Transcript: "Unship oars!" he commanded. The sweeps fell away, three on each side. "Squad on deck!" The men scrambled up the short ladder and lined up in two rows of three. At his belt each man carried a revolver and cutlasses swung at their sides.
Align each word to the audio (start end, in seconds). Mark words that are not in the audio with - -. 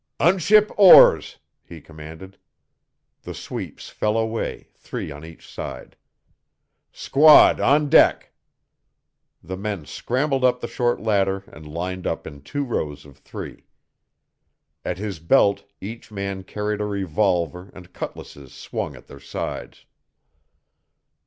"Unship 0.19 0.71
oars!" 0.79 1.37
he 1.63 1.79
commanded. 1.79 2.39
The 3.21 3.35
sweeps 3.35 3.89
fell 3.89 4.17
away, 4.17 4.69
three 4.73 5.11
on 5.11 5.23
each 5.23 5.47
side. 5.47 5.95
"Squad 6.91 7.59
on 7.59 7.87
deck!" 7.87 8.31
The 9.43 9.57
men 9.57 9.85
scrambled 9.85 10.43
up 10.43 10.59
the 10.59 10.67
short 10.67 10.99
ladder 10.99 11.43
and 11.45 11.67
lined 11.71 12.07
up 12.07 12.25
in 12.25 12.41
two 12.41 12.63
rows 12.63 13.05
of 13.05 13.15
three. 13.19 13.67
At 14.83 14.97
his 14.97 15.19
belt 15.19 15.65
each 15.79 16.11
man 16.11 16.45
carried 16.45 16.81
a 16.81 16.85
revolver 16.85 17.69
and 17.71 17.93
cutlasses 17.93 18.55
swung 18.55 18.95
at 18.95 19.05
their 19.05 19.19
sides. 19.19 19.85